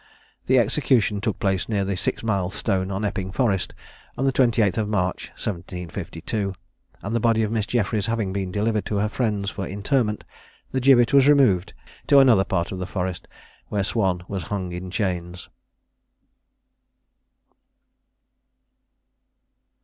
The 0.47 0.57
execution 0.57 1.21
took 1.21 1.37
place 1.39 1.69
near 1.69 1.85
the 1.85 1.95
six 1.95 2.23
mile 2.23 2.49
stone 2.49 2.89
on 2.89 3.05
Epping 3.05 3.31
Forest 3.31 3.75
on 4.17 4.25
the 4.25 4.31
28th 4.33 4.79
of 4.79 4.89
March 4.89 5.27
1752; 5.35 6.55
and 7.03 7.15
the 7.15 7.19
body 7.19 7.43
of 7.43 7.51
Miss 7.51 7.67
Jeffries 7.67 8.07
having 8.07 8.33
been 8.33 8.51
delivered 8.51 8.83
to 8.87 8.95
her 8.95 9.07
friends 9.07 9.51
for 9.51 9.67
interment, 9.67 10.23
the 10.71 10.81
gibbet 10.81 11.13
was 11.13 11.27
removed 11.27 11.73
to 12.07 12.17
another 12.17 12.43
part 12.45 12.71
of 12.71 12.79
the 12.79 12.87
forest, 12.87 13.27
where 13.67 13.83
Swan 13.83 14.23
was 14.27 14.45
hung 14.49 14.71
in 14.71 14.89
chains. 14.89 15.49